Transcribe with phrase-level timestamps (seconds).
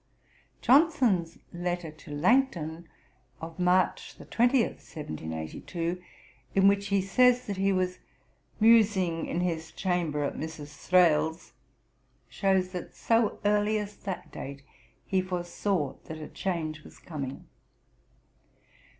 [0.63, 2.89] "'Johnson's letter to Langton
[3.39, 5.81] of March 20, 1782 (ante, p.
[6.57, 7.99] 145), in which he says that he was
[8.59, 10.75] 'musing in his chamber at Mrs.
[10.87, 11.53] Thrale's,'
[12.27, 14.63] shews that so early as that date
[15.05, 17.45] he foresaw that a change was coming.